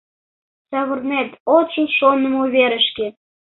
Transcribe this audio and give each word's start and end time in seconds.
Савырнет— 0.69 1.29
от 1.55 1.67
шу 1.73 1.83
шонымо 1.97 2.43
верышке. 2.55 3.07